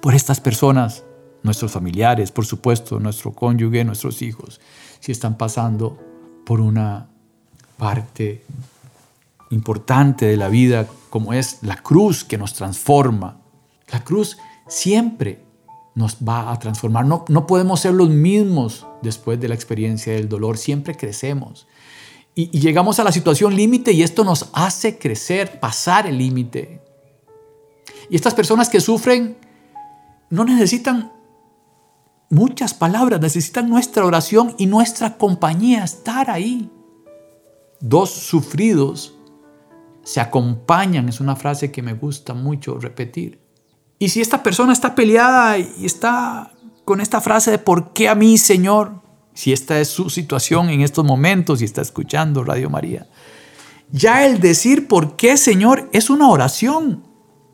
por 0.00 0.14
estas 0.14 0.40
personas, 0.40 1.04
nuestros 1.42 1.72
familiares, 1.72 2.30
por 2.30 2.46
supuesto, 2.46 3.00
nuestro 3.00 3.32
cónyuge, 3.32 3.84
nuestros 3.84 4.22
hijos, 4.22 4.60
si 5.00 5.12
están 5.12 5.36
pasando 5.36 5.98
por 6.44 6.60
una 6.60 7.08
parte 7.76 8.44
importante 9.50 10.26
de 10.26 10.36
la 10.36 10.48
vida 10.48 10.86
como 11.10 11.32
es 11.32 11.58
la 11.62 11.76
cruz 11.76 12.24
que 12.24 12.38
nos 12.38 12.54
transforma. 12.54 13.38
La 13.92 14.02
cruz 14.02 14.36
siempre 14.66 15.43
nos 15.94 16.16
va 16.16 16.52
a 16.52 16.58
transformar. 16.58 17.06
No, 17.06 17.24
no 17.28 17.46
podemos 17.46 17.80
ser 17.80 17.94
los 17.94 18.10
mismos 18.10 18.86
después 19.02 19.40
de 19.40 19.48
la 19.48 19.54
experiencia 19.54 20.12
del 20.12 20.28
dolor. 20.28 20.58
Siempre 20.58 20.96
crecemos. 20.96 21.66
Y, 22.34 22.50
y 22.56 22.60
llegamos 22.60 22.98
a 22.98 23.04
la 23.04 23.12
situación 23.12 23.54
límite 23.54 23.92
y 23.92 24.02
esto 24.02 24.24
nos 24.24 24.50
hace 24.52 24.98
crecer, 24.98 25.60
pasar 25.60 26.06
el 26.06 26.18
límite. 26.18 26.82
Y 28.10 28.16
estas 28.16 28.34
personas 28.34 28.68
que 28.68 28.80
sufren 28.80 29.36
no 30.30 30.44
necesitan 30.44 31.12
muchas 32.28 32.74
palabras, 32.74 33.20
necesitan 33.20 33.68
nuestra 33.68 34.04
oración 34.04 34.54
y 34.58 34.66
nuestra 34.66 35.16
compañía, 35.16 35.84
estar 35.84 36.30
ahí. 36.30 36.70
Dos 37.80 38.10
sufridos 38.10 39.14
se 40.02 40.20
acompañan, 40.20 41.08
es 41.08 41.20
una 41.20 41.36
frase 41.36 41.70
que 41.70 41.82
me 41.82 41.94
gusta 41.94 42.34
mucho 42.34 42.78
repetir. 42.78 43.43
Y 43.98 44.08
si 44.08 44.20
esta 44.20 44.42
persona 44.42 44.72
está 44.72 44.94
peleada 44.94 45.58
y 45.58 45.84
está 45.84 46.52
con 46.84 47.00
esta 47.00 47.20
frase 47.20 47.50
de 47.50 47.58
¿por 47.58 47.92
qué 47.92 48.08
a 48.08 48.14
mí, 48.14 48.38
Señor? 48.38 49.02
Si 49.32 49.52
esta 49.52 49.80
es 49.80 49.88
su 49.88 50.10
situación 50.10 50.68
en 50.68 50.80
estos 50.80 51.04
momentos 51.04 51.60
y 51.60 51.64
está 51.64 51.82
escuchando 51.82 52.44
Radio 52.44 52.70
María, 52.70 53.06
ya 53.90 54.26
el 54.26 54.40
decir 54.40 54.86
¿por 54.88 55.16
qué, 55.16 55.36
Señor? 55.36 55.88
es 55.92 56.10
una 56.10 56.28
oración, 56.28 57.04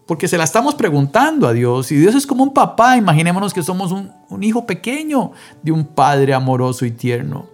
porque 0.06 0.28
se 0.28 0.38
la 0.38 0.44
estamos 0.44 0.75
preguntando 0.75 1.47
a 1.47 1.52
Dios 1.52 1.92
y 1.92 1.97
Dios 1.97 2.14
es 2.14 2.26
como 2.26 2.42
un 2.42 2.52
papá, 2.52 2.97
imaginémonos 2.97 3.54
que 3.54 3.62
somos 3.62 3.92
un, 3.92 4.42
hijo 4.42 4.66
pequeño 4.66 5.32
de 5.62 5.73
un 5.73 5.87
padre 5.87 6.35
amoroso 6.35 6.85
y 6.85 6.90
tierno. 6.90 7.49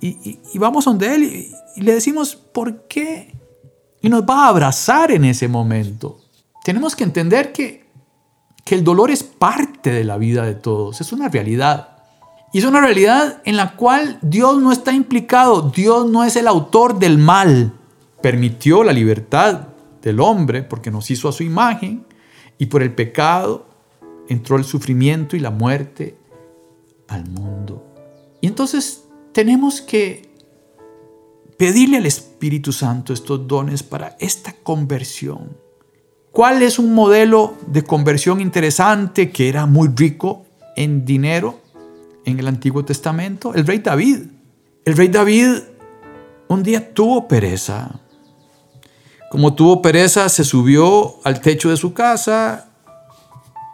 Y, 0.00 0.38
vamos 0.54 0.84
donde 0.84 1.14
Él 1.14 1.24
y, 1.24 1.52
y 1.76 1.80
le 1.80 1.94
decimos 1.94 2.36
¿por 2.36 2.86
qué? 2.86 3.34
Y 4.00 4.08
nos 4.08 4.22
va 4.22 4.44
a 4.44 4.48
abrazar 4.48 5.10
en 5.10 5.24
ese 5.24 5.48
momento. 5.48 6.20
Tenemos 6.62 6.94
que 6.94 7.04
entender 7.04 7.52
que 7.52 7.87
que 8.68 8.74
el 8.74 8.84
dolor 8.84 9.10
es 9.10 9.22
parte 9.22 9.90
de 9.90 10.04
la 10.04 10.18
vida 10.18 10.44
de 10.44 10.54
todos, 10.54 11.00
es 11.00 11.14
una 11.14 11.30
realidad. 11.30 11.96
Y 12.52 12.58
es 12.58 12.66
una 12.66 12.82
realidad 12.82 13.40
en 13.46 13.56
la 13.56 13.76
cual 13.76 14.18
Dios 14.20 14.60
no 14.60 14.72
está 14.72 14.92
implicado, 14.92 15.70
Dios 15.74 16.06
no 16.10 16.22
es 16.22 16.36
el 16.36 16.46
autor 16.46 16.98
del 16.98 17.16
mal. 17.16 17.72
Permitió 18.20 18.84
la 18.84 18.92
libertad 18.92 19.68
del 20.02 20.20
hombre 20.20 20.62
porque 20.62 20.90
nos 20.90 21.10
hizo 21.10 21.30
a 21.30 21.32
su 21.32 21.44
imagen 21.44 22.04
y 22.58 22.66
por 22.66 22.82
el 22.82 22.94
pecado 22.94 23.66
entró 24.28 24.58
el 24.58 24.64
sufrimiento 24.64 25.34
y 25.34 25.40
la 25.40 25.50
muerte 25.50 26.18
al 27.08 27.26
mundo. 27.26 27.82
Y 28.42 28.48
entonces 28.48 29.04
tenemos 29.32 29.80
que 29.80 30.30
pedirle 31.56 31.96
al 31.96 32.04
Espíritu 32.04 32.72
Santo 32.72 33.14
estos 33.14 33.48
dones 33.48 33.82
para 33.82 34.14
esta 34.20 34.52
conversión 34.52 35.56
¿Cuál 36.38 36.62
es 36.62 36.78
un 36.78 36.94
modelo 36.94 37.56
de 37.66 37.82
conversión 37.82 38.40
interesante 38.40 39.32
que 39.32 39.48
era 39.48 39.66
muy 39.66 39.88
rico 39.88 40.46
en 40.76 41.04
dinero 41.04 41.58
en 42.24 42.38
el 42.38 42.46
Antiguo 42.46 42.84
Testamento? 42.84 43.54
El 43.54 43.66
rey 43.66 43.78
David. 43.78 44.20
El 44.84 44.96
rey 44.96 45.08
David 45.08 45.48
un 46.46 46.62
día 46.62 46.94
tuvo 46.94 47.26
pereza. 47.26 47.90
Como 49.32 49.54
tuvo 49.54 49.82
pereza, 49.82 50.28
se 50.28 50.44
subió 50.44 51.16
al 51.24 51.40
techo 51.40 51.70
de 51.70 51.76
su 51.76 51.92
casa 51.92 52.68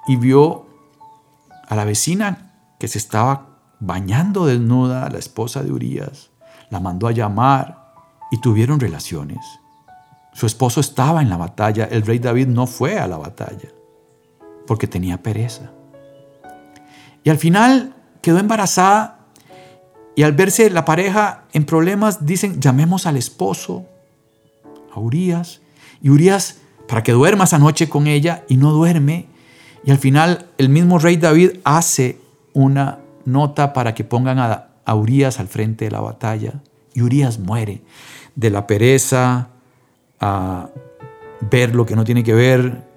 y 0.07 0.17
vio 0.17 0.65
a 1.69 1.77
la 1.77 1.85
vecina 1.85 2.55
que 2.81 2.89
se 2.89 2.97
estaba 2.97 3.59
bañando 3.79 4.47
desnuda, 4.47 5.11
la 5.11 5.19
esposa 5.19 5.63
de 5.63 5.71
Urias. 5.71 6.31
La 6.71 6.81
mandó 6.81 7.09
a 7.09 7.13
llamar 7.13 7.93
y 8.31 8.41
tuvieron 8.41 8.81
relaciones. 8.81 9.45
Su 10.35 10.47
esposo 10.47 10.81
estaba 10.81 11.23
en 11.23 11.31
la 11.31 11.37
batalla, 11.37 11.89
el 11.91 12.03
rey 12.03 12.19
David 12.19 12.49
no 12.49 12.67
fue 12.67 12.99
a 12.99 13.07
la 13.07 13.17
batalla 13.17 13.71
porque 14.67 14.87
tenía 14.87 15.23
pereza. 15.23 15.71
Y 17.23 17.31
al 17.31 17.39
final 17.39 17.95
quedó 18.21 18.39
embarazada 18.39 19.21
y 20.17 20.23
al 20.23 20.33
verse 20.33 20.71
la 20.71 20.85
pareja 20.85 21.45
en 21.53 21.65
problemas 21.65 22.27
dicen, 22.27 22.61
llamemos 22.61 23.07
al 23.07 23.17
esposo, 23.17 23.87
a 24.93 25.01
Urias. 25.01 25.61
Y 26.01 26.11
Urias, 26.11 26.59
para 26.87 27.03
que 27.03 27.13
duerma 27.13 27.45
esa 27.45 27.59
noche 27.59 27.89
con 27.89 28.07
ella 28.07 28.45
y 28.49 28.57
no 28.57 28.73
duerme. 28.73 29.27
Y 29.85 29.91
al 29.91 29.99
final 29.99 30.51
el 30.59 30.69
mismo 30.69 30.99
rey 30.99 31.17
David 31.17 31.59
hace 31.65 32.21
una 32.53 33.01
nota 33.25 33.73
para 33.73 33.95
que 33.95 34.05
pongan 34.05 34.39
a, 34.39 34.69
a 34.85 34.95
Urias 34.95 35.41
al 35.41 35.49
frente 35.49 35.87
de 35.87 35.91
la 35.91 36.01
batalla. 36.01 36.63
Y 36.93 37.03
Urias 37.03 37.39
muere 37.39 37.83
de 38.37 38.51
la 38.51 38.67
pereza, 38.67 39.49
a 40.27 40.71
ver 41.51 41.75
lo 41.75 41.85
que 41.85 41.97
no 41.97 42.05
tiene 42.05 42.25
que 42.25 42.33
ver 42.33 42.89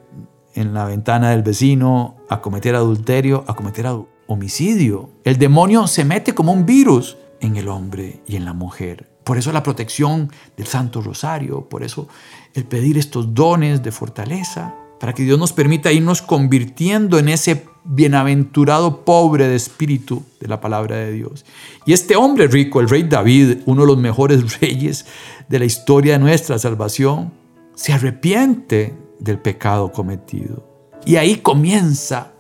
en 0.54 0.74
la 0.74 0.86
ventana 0.86 1.32
del 1.32 1.44
vecino, 1.44 2.16
a 2.30 2.40
cometer 2.40 2.74
adulterio, 2.74 3.44
a 3.48 3.54
cometer 3.54 3.86
homicidio. 4.28 5.10
El 5.26 5.38
demonio 5.38 5.88
se 5.88 6.06
mete 6.06 6.34
como 6.34 6.54
un 6.54 6.66
virus 6.66 7.18
en 7.42 7.58
el 7.58 7.68
hombre 7.68 8.22
y 8.28 8.38
en 8.38 8.46
la 8.46 8.54
mujer. 8.54 9.10
Por 9.26 9.38
eso 9.38 9.52
la 9.52 9.62
protección 9.62 10.32
del 10.56 10.68
Santo 10.68 11.02
Rosario, 11.02 11.68
por 11.68 11.84
eso 11.84 12.08
el 12.54 12.64
pedir 12.64 12.98
estos 12.98 13.34
dones 13.34 13.84
de 13.84 13.92
fortaleza, 13.92 14.74
para 15.00 15.14
que 15.14 15.24
Dios 15.24 15.38
nos 15.38 15.54
permita 15.54 15.92
irnos 15.92 16.22
convirtiendo 16.22 17.20
en 17.20 17.30
ese 17.30 17.66
bienaventurado 17.84 19.06
pobre 19.06 19.48
de 19.48 19.56
espíritu 19.56 20.24
de 20.40 20.48
la 20.48 20.60
palabra 20.60 20.98
de 20.98 21.12
Dios. 21.12 21.46
Y 21.86 21.94
este 21.94 22.16
hombre 22.16 22.48
rico, 22.48 22.82
el 22.82 22.90
rey 22.90 23.04
David, 23.04 23.60
uno 23.66 23.82
de 23.82 23.88
los 23.88 23.98
mejores 23.98 24.60
reyes 24.60 25.06
de 25.48 25.60
la 25.60 25.66
historia 25.66 26.14
de 26.14 26.20
nuestra 26.20 26.60
salvación, 26.60 27.32
se 27.76 27.94
arrepiente 27.94 28.96
del 29.20 29.40
pecado 29.40 29.92
cometido. 29.92 30.68
Y 31.06 31.16
ahí 31.16 31.38
comienza 31.38 32.34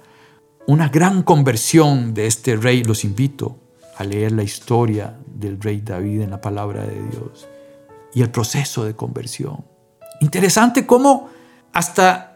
una 0.65 0.89
gran 0.89 1.23
conversión 1.23 2.13
de 2.13 2.27
este 2.27 2.57
rey. 2.57 2.83
Los 2.83 3.05
invito 3.05 3.57
a 3.97 4.03
leer 4.03 4.33
la 4.33 4.43
historia 4.43 5.17
del 5.25 5.61
rey 5.61 5.81
David 5.81 6.21
en 6.21 6.31
la 6.31 6.41
palabra 6.41 6.83
de 6.83 7.01
Dios 7.09 7.47
y 8.13 8.21
el 8.21 8.29
proceso 8.29 8.83
de 8.83 8.95
conversión. 8.95 9.63
Interesante 10.21 10.85
cómo 10.85 11.29
hasta 11.71 12.26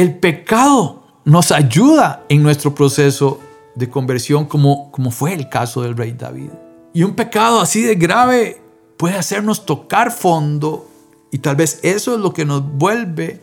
el 0.00 0.18
pecado 0.18 1.02
nos 1.24 1.52
ayuda 1.52 2.24
en 2.30 2.42
nuestro 2.42 2.74
proceso 2.74 3.38
de 3.74 3.90
conversión 3.90 4.46
como, 4.46 4.90
como 4.90 5.10
fue 5.10 5.34
el 5.34 5.48
caso 5.50 5.82
del 5.82 5.96
rey 5.96 6.12
David. 6.12 6.50
Y 6.94 7.02
un 7.02 7.14
pecado 7.14 7.60
así 7.60 7.82
de 7.82 7.96
grave 7.96 8.62
puede 8.96 9.16
hacernos 9.16 9.66
tocar 9.66 10.10
fondo 10.10 10.88
y 11.30 11.38
tal 11.38 11.56
vez 11.56 11.80
eso 11.82 12.14
es 12.14 12.20
lo 12.20 12.32
que 12.32 12.46
nos 12.46 12.66
vuelve 12.66 13.42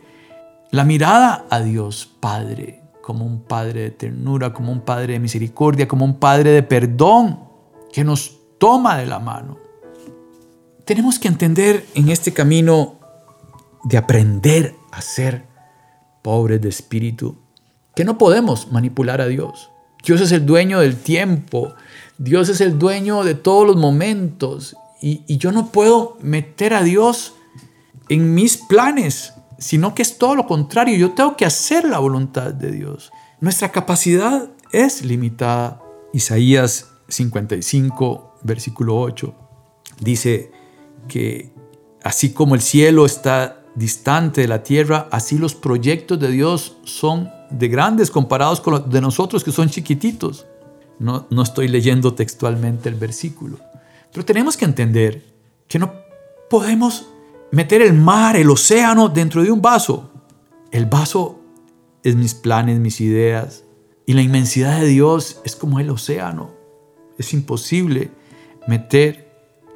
la 0.70 0.84
mirada 0.84 1.46
a 1.48 1.60
Dios 1.60 2.10
Padre, 2.20 2.82
como 3.02 3.24
un 3.24 3.42
Padre 3.42 3.82
de 3.82 3.90
ternura, 3.90 4.52
como 4.52 4.72
un 4.72 4.80
Padre 4.80 5.14
de 5.14 5.20
misericordia, 5.20 5.86
como 5.86 6.04
un 6.04 6.18
Padre 6.18 6.50
de 6.50 6.62
perdón 6.64 7.40
que 7.92 8.04
nos 8.04 8.36
toma 8.58 8.98
de 8.98 9.06
la 9.06 9.20
mano. 9.20 9.56
Tenemos 10.84 11.18
que 11.18 11.28
entender 11.28 11.86
en 11.94 12.08
este 12.08 12.32
camino 12.32 12.98
de 13.84 13.96
aprender 13.96 14.74
a 14.90 15.00
ser 15.00 15.47
pobres 16.28 16.60
de 16.60 16.68
espíritu, 16.68 17.38
que 17.96 18.04
no 18.04 18.18
podemos 18.18 18.70
manipular 18.70 19.22
a 19.22 19.28
Dios. 19.28 19.70
Dios 20.04 20.20
es 20.20 20.30
el 20.30 20.44
dueño 20.44 20.80
del 20.80 20.94
tiempo, 20.98 21.72
Dios 22.18 22.50
es 22.50 22.60
el 22.60 22.78
dueño 22.78 23.24
de 23.24 23.34
todos 23.34 23.66
los 23.66 23.76
momentos 23.76 24.76
y, 25.00 25.38
yo 25.38 25.52
no 25.52 25.72
puedo 25.72 26.18
meter 26.20 26.74
a 26.74 26.82
Dios 26.82 27.32
en 28.10 28.34
mis 28.34 28.58
planes, 28.58 29.32
sino 29.58 29.94
que 29.94 30.02
es 30.02 30.18
todo 30.18 30.34
lo 30.34 30.46
contrario. 30.46 30.98
Yo 30.98 31.12
tengo 31.12 31.34
que 31.34 31.46
hacer 31.46 31.84
la 31.88 31.98
voluntad 31.98 32.52
de 32.52 32.72
Dios. 32.72 33.10
Nuestra 33.40 33.72
capacidad 33.72 34.50
es 34.70 35.06
limitada. 35.06 35.80
Isaías 36.12 36.90
55, 37.08 38.34
versículo 38.42 39.00
8, 39.00 39.34
dice 40.00 40.52
que 41.08 41.54
así 42.02 42.34
como 42.34 42.54
el 42.54 42.60
cielo 42.60 43.06
está 43.06 43.57
distante 43.78 44.40
de 44.40 44.48
la 44.48 44.62
tierra, 44.62 45.08
así 45.10 45.38
los 45.38 45.54
proyectos 45.54 46.18
de 46.18 46.30
Dios 46.30 46.76
son 46.84 47.30
de 47.50 47.68
grandes 47.68 48.10
comparados 48.10 48.60
con 48.60 48.74
los 48.74 48.90
de 48.90 49.00
nosotros 49.00 49.44
que 49.44 49.52
son 49.52 49.68
chiquititos. 49.68 50.46
No, 50.98 51.26
no 51.30 51.42
estoy 51.42 51.68
leyendo 51.68 52.14
textualmente 52.14 52.88
el 52.88 52.96
versículo. 52.96 53.58
Pero 54.12 54.24
tenemos 54.24 54.56
que 54.56 54.64
entender 54.64 55.24
que 55.68 55.78
no 55.78 55.92
podemos 56.50 57.06
meter 57.52 57.82
el 57.82 57.92
mar, 57.92 58.36
el 58.36 58.50
océano 58.50 59.08
dentro 59.08 59.42
de 59.42 59.52
un 59.52 59.62
vaso. 59.62 60.10
El 60.70 60.86
vaso 60.86 61.40
es 62.02 62.16
mis 62.16 62.34
planes, 62.34 62.80
mis 62.80 63.00
ideas. 63.00 63.64
Y 64.06 64.14
la 64.14 64.22
inmensidad 64.22 64.80
de 64.80 64.86
Dios 64.86 65.40
es 65.44 65.54
como 65.54 65.78
el 65.78 65.90
océano. 65.90 66.50
Es 67.18 67.32
imposible 67.32 68.10
meter 68.66 69.28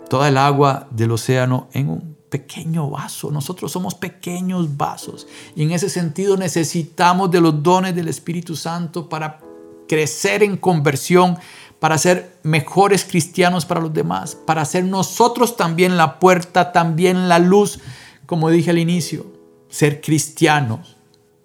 toda 0.09 0.29
el 0.29 0.37
agua 0.37 0.89
del 0.91 1.13
océano 1.13 1.69
en 1.73 1.89
un 1.89 2.12
pequeño 2.33 2.89
vaso. 2.89 3.31
Nosotros 3.31 3.71
somos 3.71 3.95
pequeños 3.95 4.79
vasos. 4.79 5.29
Y 5.55 5.65
en 5.65 5.73
ese 5.73 5.91
sentido 5.91 6.39
necesitamos 6.39 7.31
de 7.31 7.43
los 7.43 7.63
dones 7.63 7.95
del 7.95 8.09
Espíritu 8.09 8.57
Santo 8.57 9.07
para 9.11 9.39
crecer 9.87 10.43
en 10.43 10.57
conversión, 10.57 11.37
para 11.79 11.99
ser 11.99 12.39
mejores 12.43 13.05
cristianos 13.05 13.67
para 13.67 13.83
los 13.83 13.93
demás, 13.93 14.35
para 14.35 14.65
ser 14.65 14.85
nosotros 14.85 15.57
también 15.59 15.99
la 15.99 16.19
puerta, 16.19 16.73
también 16.73 17.29
la 17.29 17.39
luz, 17.39 17.81
como 18.25 18.49
dije 18.49 18.71
al 18.71 18.79
inicio, 18.79 19.27
ser 19.69 20.01
cristianos, 20.01 20.97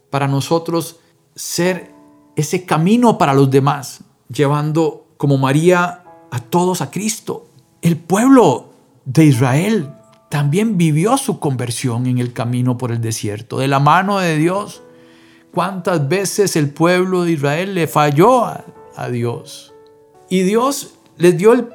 para 0.10 0.30
nosotros 0.30 1.02
ser 1.36 1.92
ese 2.38 2.64
camino 2.66 3.18
para 3.18 3.34
los 3.34 3.52
demás, 3.52 4.00
llevando 4.30 5.06
como 5.18 5.38
María 5.38 6.04
a 6.32 6.40
todos 6.40 6.80
a 6.80 6.92
Cristo. 6.92 7.50
El 7.82 7.98
pueblo 7.98 8.70
de 9.04 9.26
Israel 9.26 9.97
también 10.30 10.78
vivió 10.78 11.18
su 11.18 11.40
conversión 11.40 12.06
en 12.06 12.18
el 12.18 12.34
camino 12.34 12.78
por 12.78 12.92
el 12.92 13.02
desierto, 13.02 13.60
de 13.60 13.68
la 13.68 13.80
mano 13.80 14.20
de 14.20 14.38
Dios. 14.38 14.84
¿Cuántas 15.54 16.08
veces 16.08 16.56
el 16.56 16.70
pueblo 16.70 17.24
de 17.24 17.32
Israel 17.32 17.74
le 17.74 17.88
falló 17.88 18.46
a, 18.46 18.64
Dios? 19.12 19.74
Y 20.30 20.42
Dios 20.42 20.96
les 21.18 21.38
dio 21.38 21.54
el 21.54 21.70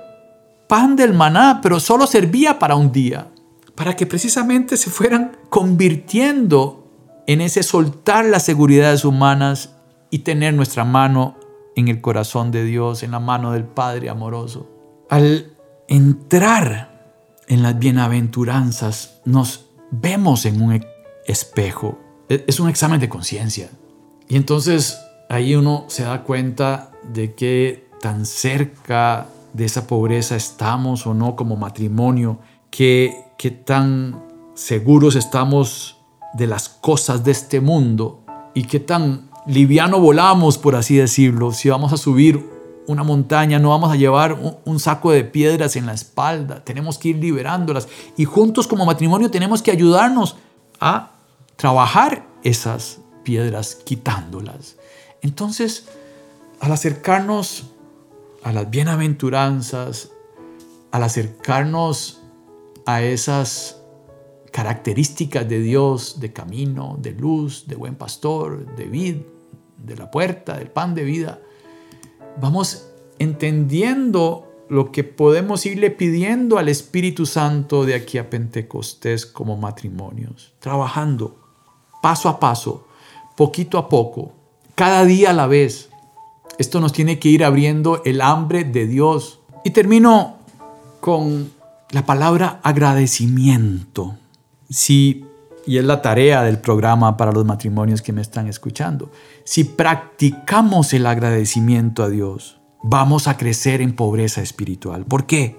pan 0.69 0.97
del 0.97 1.15
maná, 1.15 1.61
pero 1.62 1.81
solo 1.81 2.07
servía 2.07 2.59
para 2.59 2.77
un 2.77 2.93
día. 2.93 3.29
para 3.75 3.97
que 3.97 4.05
precisamente 4.05 4.77
se 4.77 4.91
fueran 4.91 5.38
convirtiendo 5.49 6.87
en 7.27 7.41
ese 7.41 7.62
soltar 7.62 8.27
las 8.27 8.45
seguridades 8.45 9.03
humanas 9.03 9.77
y 10.11 10.21
tener 10.21 10.53
nuestra 10.53 10.85
mano 10.85 11.37
en 11.75 11.88
el 11.88 12.03
corazón 12.03 12.51
de 12.51 12.65
Dios, 12.65 13.03
en 13.03 13.12
la 13.12 13.19
mano 13.19 13.53
del 13.53 13.65
Padre 13.65 14.11
amoroso. 14.11 14.69
Al 15.09 15.57
entrar 15.88 16.91
en 17.53 17.62
las 17.62 17.79
bienaventuranzas, 17.79 19.21
nos 19.27 19.67
vemos 19.91 20.47
en 20.47 20.62
un 20.62 20.83
espejo. 21.27 21.99
E-, 22.31 22.45
es 22.47 22.59
un 22.59 22.71
examen 22.71 22.99
de 22.99 23.11
conciencia. 23.11 23.69
Y 24.27 24.37
entonces 24.37 24.99
ahí 25.29 25.55
uno 25.55 25.85
se 25.88 26.05
da 26.05 26.23
cuenta 26.23 26.93
de 27.12 27.35
que 27.35 27.91
tan 28.01 28.25
cerca 28.25 29.27
de 29.53 29.67
esa 29.67 29.87
pobreza 29.87 30.35
estamos 30.35 31.07
o 31.07 31.12
no 31.12 31.37
como 31.37 31.57
matrimonio, 31.57 32.38
que, 32.71 33.15
que 33.37 33.51
tan 33.51 34.25
seguros 34.55 35.15
estamos 35.15 35.99
de 36.33 36.47
las 36.47 36.71
cosas 36.71 37.23
de 37.23 37.33
este 37.33 37.61
mundo 37.61 38.25
y 38.55 38.65
qué 38.65 38.81
tan 38.81 39.29
liviano 39.47 40.01
volamos, 40.01 40.57
por 40.57 40.75
así 40.75 40.97
decirlo, 40.97 41.53
si 41.53 41.69
vamos 41.69 41.93
a 41.93 41.99
subir 41.99 42.49
una 42.87 43.03
montaña, 43.03 43.59
no 43.59 43.71
vamos 43.71 43.92
a 43.92 43.97
llevar 43.97 44.38
un, 44.64 44.81
saco 44.81 45.12
de 45.12 45.25
piedras 45.25 45.77
en 45.77 45.87
la 45.87 45.92
espalda, 45.92 46.64
tenemos 46.64 46.99
que 46.99 47.11
ir 47.11 47.16
liberándolas 47.16 47.88
y 48.16 48.25
juntos 48.25 48.66
como 48.66 48.85
matrimonio 48.85 49.31
tenemos 49.31 49.62
que 49.62 49.71
ayudarnos 49.71 50.37
a 50.81 51.12
trabajar 51.57 52.27
esas 52.42 52.99
piedras 53.23 53.77
quitándolas. 53.77 54.77
Entonces, 55.21 55.87
al 56.61 56.73
acercarnos 56.73 57.71
a 58.42 58.53
las 58.53 58.68
bienaventuranzas, 58.68 60.11
al 60.90 61.05
acercarnos 61.05 62.21
a 62.85 63.03
esas 63.03 63.81
características 64.51 65.49
de 65.49 65.61
Dios, 65.61 66.21
de 66.21 66.33
camino, 66.33 66.97
de 67.01 67.12
luz, 67.12 67.66
de 67.66 67.77
buen 67.77 67.95
pastor, 67.95 68.75
de 68.77 68.85
vid, 68.85 69.16
de 69.79 69.97
la 69.97 70.11
puerta, 70.11 70.59
del 70.59 70.71
pan 70.71 70.95
de 70.95 71.05
vida, 71.05 71.40
vamos 72.40 72.88
entendiendo 73.18 74.49
lo 74.68 74.90
que 74.90 75.05
podemos 75.05 75.66
irle 75.66 75.90
pidiendo 75.90 76.59
al 76.59 76.68
Espíritu 76.68 77.27
Santo 77.27 77.85
de 77.85 77.95
aquí 77.95 78.18
a 78.18 78.31
Pentecostés 78.31 79.27
como 79.27 79.57
matrimonios, 79.57 80.55
trabajando 80.61 81.37
paso 82.03 82.29
a 82.29 82.40
paso, 82.40 82.87
poquito 83.37 83.79
a 83.79 83.88
poco, 83.88 84.33
cada 84.75 85.05
día 85.05 85.31
a 85.31 85.35
la 85.35 85.47
vez. 85.47 85.88
Esto 86.59 86.81
nos 86.81 86.92
tiene 86.92 87.18
que 87.18 87.29
ir 87.29 87.45
abriendo 87.45 88.03
el 88.05 88.21
hambre 88.21 88.64
de 88.64 88.87
Dios. 88.87 89.40
Y 89.64 89.71
termino 89.71 90.37
con 91.01 91.51
la 91.90 92.05
palabra 92.05 92.61
agradecimiento. 92.62 94.16
Sí, 94.68 95.25
y 95.66 95.79
es 95.79 95.85
la 95.85 96.03
tarea 96.03 96.42
del 96.42 96.59
programa 96.59 97.16
para 97.16 97.33
los 97.33 97.44
matrimonios 97.44 98.03
que 98.03 98.12
me 98.12 98.20
están 98.20 98.48
escuchando. 98.48 99.11
Si 99.44 99.64
practicamos 99.64 100.92
el 100.92 101.07
agradecimiento 101.07 102.03
a 102.03 102.09
Dios, 102.09 102.61
vamos 102.83 103.29
a 103.29 103.37
crecer 103.37 103.81
en 103.81 103.94
pobreza 103.94 104.42
espiritual. 104.42 105.05
¿Por 105.05 105.27
qué? 105.27 105.57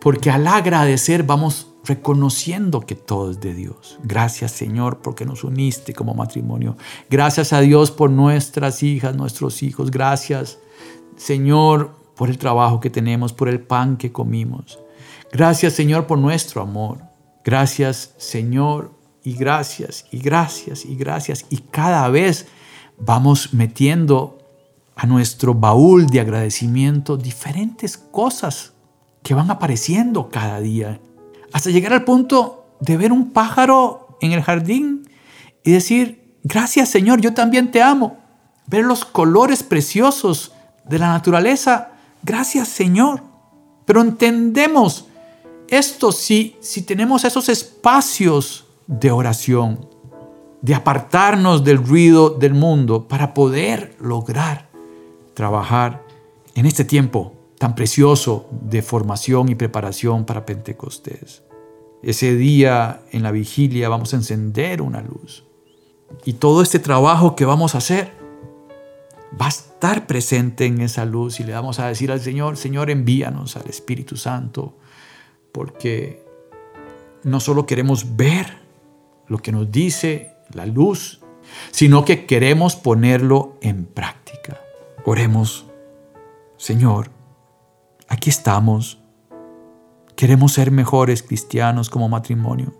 Porque 0.00 0.30
al 0.30 0.46
agradecer 0.46 1.24
vamos 1.24 1.68
reconociendo 1.84 2.80
que 2.80 2.94
todo 2.94 3.30
es 3.30 3.40
de 3.40 3.54
Dios. 3.54 3.98
Gracias 4.02 4.52
Señor 4.52 5.00
porque 5.02 5.24
nos 5.24 5.44
uniste 5.44 5.92
como 5.92 6.14
matrimonio. 6.14 6.76
Gracias 7.08 7.52
a 7.52 7.60
Dios 7.60 7.90
por 7.90 8.10
nuestras 8.10 8.82
hijas, 8.82 9.16
nuestros 9.16 9.62
hijos. 9.62 9.90
Gracias 9.90 10.58
Señor 11.16 11.94
por 12.16 12.28
el 12.30 12.38
trabajo 12.38 12.80
que 12.80 12.90
tenemos, 12.90 13.32
por 13.32 13.48
el 13.48 13.60
pan 13.60 13.96
que 13.96 14.12
comimos. 14.12 14.78
Gracias 15.32 15.74
Señor 15.74 16.06
por 16.06 16.18
nuestro 16.18 16.62
amor. 16.62 17.09
Gracias 17.50 18.14
Señor 18.16 18.92
y 19.24 19.34
gracias 19.34 20.04
y 20.12 20.18
gracias 20.18 20.84
y 20.84 20.94
gracias. 20.94 21.46
Y 21.50 21.56
cada 21.56 22.08
vez 22.08 22.46
vamos 22.96 23.52
metiendo 23.54 24.38
a 24.94 25.04
nuestro 25.06 25.52
baúl 25.52 26.06
de 26.06 26.20
agradecimiento 26.20 27.16
diferentes 27.16 27.98
cosas 27.98 28.72
que 29.24 29.34
van 29.34 29.50
apareciendo 29.50 30.28
cada 30.28 30.60
día 30.60 31.00
hasta 31.52 31.70
llegar 31.70 31.92
al 31.92 32.04
punto 32.04 32.76
de 32.78 32.96
ver 32.96 33.10
un 33.10 33.32
pájaro 33.32 34.16
en 34.20 34.30
el 34.30 34.42
jardín 34.42 35.08
y 35.64 35.72
decir, 35.72 36.36
gracias 36.44 36.88
Señor, 36.88 37.20
yo 37.20 37.34
también 37.34 37.72
te 37.72 37.82
amo. 37.82 38.18
Ver 38.68 38.84
los 38.84 39.04
colores 39.04 39.64
preciosos 39.64 40.52
de 40.84 41.00
la 41.00 41.08
naturaleza, 41.08 41.94
gracias 42.22 42.68
Señor. 42.68 43.24
Pero 43.86 44.02
entendemos 44.02 45.06
esto 45.70 46.12
si, 46.12 46.56
si 46.60 46.82
tenemos 46.82 47.24
esos 47.24 47.48
espacios 47.48 48.66
de 48.86 49.10
oración, 49.10 49.88
de 50.62 50.74
apartarnos 50.74 51.64
del 51.64 51.78
ruido 51.78 52.30
del 52.30 52.54
mundo 52.54 53.08
para 53.08 53.32
poder 53.32 53.96
lograr 54.00 54.68
trabajar 55.34 56.04
en 56.54 56.66
este 56.66 56.84
tiempo 56.84 57.34
tan 57.58 57.74
precioso 57.74 58.48
de 58.50 58.82
formación 58.82 59.48
y 59.48 59.54
preparación 59.54 60.24
para 60.24 60.44
Pentecostés. 60.44 61.42
Ese 62.02 62.34
día 62.34 63.02
en 63.12 63.22
la 63.22 63.30
vigilia 63.30 63.88
vamos 63.88 64.12
a 64.12 64.16
encender 64.16 64.82
una 64.82 65.02
luz. 65.02 65.44
Y 66.24 66.34
todo 66.34 66.62
este 66.62 66.78
trabajo 66.78 67.36
que 67.36 67.44
vamos 67.44 67.74
a 67.74 67.78
hacer 67.78 68.12
va 69.40 69.46
a 69.46 69.50
estar 69.50 70.06
presente 70.06 70.66
en 70.66 70.80
esa 70.80 71.04
luz 71.04 71.40
y 71.40 71.44
le 71.44 71.52
vamos 71.52 71.78
a 71.78 71.86
decir 71.86 72.10
al 72.10 72.20
Señor, 72.20 72.56
Señor, 72.56 72.90
envíanos 72.90 73.56
al 73.56 73.68
Espíritu 73.68 74.16
Santo, 74.16 74.74
porque 75.52 76.24
no 77.22 77.40
solo 77.40 77.66
queremos 77.66 78.16
ver 78.16 78.58
lo 79.26 79.38
que 79.38 79.52
nos 79.52 79.70
dice 79.70 80.34
la 80.52 80.66
luz, 80.66 81.20
sino 81.70 82.04
que 82.04 82.26
queremos 82.26 82.76
ponerlo 82.76 83.56
en 83.60 83.84
práctica. 83.84 84.60
Oremos, 85.04 85.66
Señor, 86.56 87.10
Aquí 88.10 88.28
estamos. 88.28 88.98
Queremos 90.16 90.52
ser 90.54 90.72
mejores 90.72 91.22
cristianos 91.22 91.88
como 91.88 92.08
matrimonio. 92.08 92.74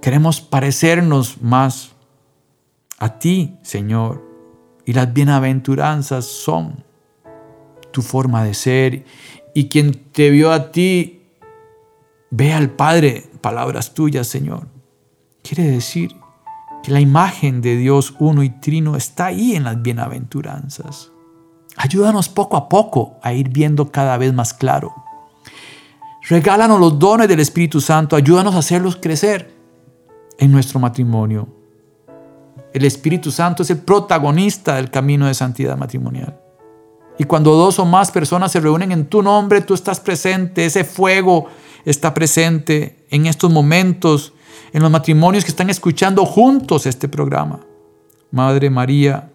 Queremos 0.00 0.40
parecernos 0.40 1.40
más 1.40 1.92
a 2.98 3.20
ti, 3.20 3.56
Señor. 3.62 4.20
Y 4.84 4.94
las 4.94 5.12
bienaventuranzas 5.14 6.24
son 6.24 6.84
tu 7.92 8.02
forma 8.02 8.42
de 8.42 8.54
ser. 8.54 9.04
Y 9.54 9.68
quien 9.68 9.94
te 10.10 10.30
vio 10.30 10.50
a 10.50 10.72
ti, 10.72 11.21
ve 12.32 12.54
al 12.54 12.70
Padre, 12.70 13.28
palabras 13.42 13.92
tuyas, 13.92 14.26
Señor. 14.26 14.66
Quiere 15.42 15.70
decir 15.70 16.16
que 16.82 16.90
la 16.90 17.00
imagen 17.00 17.60
de 17.60 17.76
Dios 17.76 18.14
uno 18.18 18.42
y 18.42 18.48
trino 18.48 18.96
está 18.96 19.26
ahí 19.26 19.54
en 19.54 19.64
las 19.64 19.80
bienaventuranzas. 19.80 21.12
Ayúdanos 21.76 22.30
poco 22.30 22.56
a 22.56 22.68
poco 22.68 23.18
a 23.22 23.34
ir 23.34 23.50
viendo 23.50 23.92
cada 23.92 24.16
vez 24.16 24.32
más 24.32 24.54
claro. 24.54 24.94
Regálanos 26.28 26.80
los 26.80 26.98
dones 26.98 27.28
del 27.28 27.40
Espíritu 27.40 27.80
Santo, 27.80 28.16
ayúdanos 28.16 28.54
a 28.54 28.60
hacerlos 28.60 28.96
crecer 28.96 29.54
en 30.38 30.50
nuestro 30.52 30.80
matrimonio. 30.80 31.48
El 32.72 32.86
Espíritu 32.86 33.30
Santo 33.30 33.62
es 33.62 33.70
el 33.70 33.78
protagonista 33.78 34.76
del 34.76 34.90
camino 34.90 35.26
de 35.26 35.34
santidad 35.34 35.76
matrimonial. 35.76 36.40
Y 37.18 37.24
cuando 37.24 37.54
dos 37.54 37.78
o 37.78 37.84
más 37.84 38.10
personas 38.10 38.52
se 38.52 38.60
reúnen 38.60 38.90
en 38.90 39.06
tu 39.06 39.22
nombre, 39.22 39.60
tú 39.60 39.74
estás 39.74 40.00
presente, 40.00 40.64
ese 40.64 40.84
fuego 40.84 41.48
está 41.84 42.14
presente 42.14 43.06
en 43.10 43.26
estos 43.26 43.50
momentos, 43.50 44.32
en 44.72 44.82
los 44.82 44.90
matrimonios 44.90 45.44
que 45.44 45.50
están 45.50 45.70
escuchando 45.70 46.24
juntos 46.24 46.86
este 46.86 47.08
programa. 47.08 47.60
Madre 48.30 48.70
María, 48.70 49.30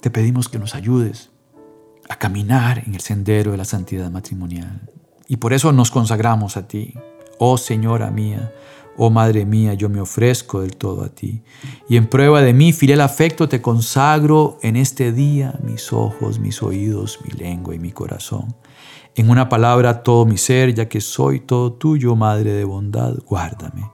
te 0.00 0.10
pedimos 0.10 0.48
que 0.48 0.58
nos 0.58 0.74
ayudes 0.74 1.30
a 2.08 2.16
caminar 2.16 2.82
en 2.86 2.94
el 2.94 3.00
sendero 3.00 3.52
de 3.52 3.56
la 3.56 3.64
santidad 3.64 4.10
matrimonial. 4.10 4.90
Y 5.28 5.36
por 5.36 5.52
eso 5.52 5.72
nos 5.72 5.90
consagramos 5.90 6.56
a 6.56 6.68
ti. 6.68 6.94
Oh 7.38 7.56
Señora 7.56 8.10
mía, 8.10 8.52
oh 8.96 9.10
Madre 9.10 9.44
mía, 9.44 9.74
yo 9.74 9.88
me 9.88 10.00
ofrezco 10.00 10.60
del 10.60 10.76
todo 10.76 11.04
a 11.04 11.08
ti. 11.08 11.42
Y 11.88 11.96
en 11.96 12.08
prueba 12.08 12.40
de 12.42 12.52
mi 12.52 12.72
fiel 12.72 13.00
afecto 13.00 13.48
te 13.48 13.60
consagro 13.60 14.58
en 14.62 14.76
este 14.76 15.12
día 15.12 15.58
mis 15.62 15.92
ojos, 15.92 16.38
mis 16.38 16.62
oídos, 16.62 17.18
mi 17.24 17.30
lengua 17.30 17.74
y 17.74 17.78
mi 17.78 17.92
corazón. 17.92 18.54
En 19.16 19.30
una 19.30 19.48
palabra 19.48 20.02
todo 20.02 20.26
mi 20.26 20.38
ser, 20.38 20.74
ya 20.74 20.88
que 20.88 21.00
soy 21.00 21.40
todo 21.40 21.72
tuyo, 21.74 22.16
Madre 22.16 22.52
de 22.52 22.64
bondad, 22.64 23.14
guárdame, 23.26 23.90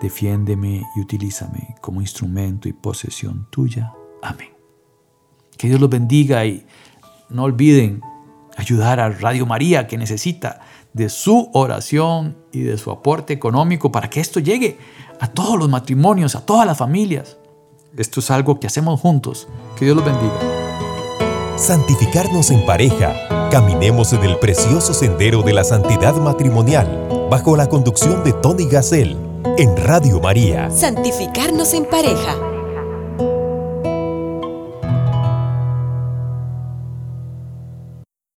defiéndeme 0.00 0.82
y 0.96 1.00
utilízame 1.00 1.74
como 1.80 2.00
instrumento 2.00 2.68
y 2.68 2.72
posesión 2.72 3.46
tuya. 3.50 3.92
Amén. 4.22 4.50
Que 5.58 5.68
Dios 5.68 5.80
los 5.80 5.90
bendiga 5.90 6.44
y 6.46 6.66
no 7.28 7.44
olviden 7.44 8.00
ayudar 8.56 9.00
a 9.00 9.10
Radio 9.10 9.46
María 9.46 9.86
que 9.86 9.98
necesita 9.98 10.60
de 10.92 11.08
su 11.08 11.50
oración 11.52 12.36
y 12.52 12.60
de 12.60 12.78
su 12.78 12.90
aporte 12.90 13.32
económico 13.32 13.90
para 13.90 14.10
que 14.10 14.20
esto 14.20 14.40
llegue 14.40 14.78
a 15.20 15.28
todos 15.28 15.58
los 15.58 15.68
matrimonios, 15.68 16.34
a 16.34 16.44
todas 16.44 16.66
las 16.66 16.78
familias. 16.78 17.36
Esto 17.96 18.20
es 18.20 18.30
algo 18.30 18.58
que 18.58 18.66
hacemos 18.66 19.00
juntos. 19.00 19.48
Que 19.76 19.84
Dios 19.84 19.96
los 19.96 20.04
bendiga. 20.04 20.38
Santificarnos 21.56 22.50
en 22.50 22.64
pareja 22.64 23.14
Caminemos 23.52 24.14
en 24.14 24.22
el 24.22 24.38
precioso 24.38 24.94
sendero 24.94 25.42
de 25.42 25.52
la 25.52 25.62
santidad 25.62 26.14
matrimonial 26.14 27.28
bajo 27.30 27.54
la 27.54 27.68
conducción 27.68 28.24
de 28.24 28.32
Tony 28.32 28.64
Gassel 28.64 29.14
en 29.58 29.76
Radio 29.76 30.20
María. 30.20 30.70
Santificarnos 30.70 31.74
en 31.74 31.84
pareja. 31.84 32.51